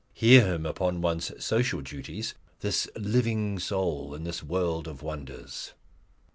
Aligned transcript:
Hear 0.15 0.43
him 0.47 0.65
upon 0.65 1.01
one's 1.01 1.31
social 1.45 1.81
duties 1.81 2.33
this 2.61 2.87
living 2.95 3.59
soul 3.59 4.15
in 4.15 4.23
this 4.23 4.41
world 4.41 4.87
of 4.87 5.03
wonders! 5.03 5.73